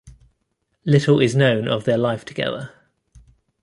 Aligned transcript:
Little 0.83 1.19
is 1.21 1.35
known 1.35 1.67
of 1.67 1.83
their 1.83 1.99
life 1.99 2.25
together. 2.25 2.71